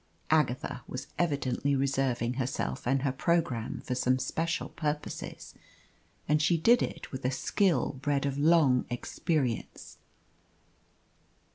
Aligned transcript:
Agatha 0.31 0.81
was 0.87 1.05
evidently 1.19 1.75
reserving 1.75 2.33
herself 2.33 2.87
and 2.87 3.03
her 3.03 3.11
programme 3.11 3.81
for 3.85 3.93
some 3.93 4.17
special 4.17 4.69
purposes, 4.69 5.53
and 6.27 6.41
she 6.41 6.57
did 6.57 6.81
it 6.81 7.11
with 7.11 7.23
a 7.23 7.29
skill 7.29 7.91
bred 8.01 8.25
of 8.25 8.35
long 8.39 8.85
experience. 8.89 9.99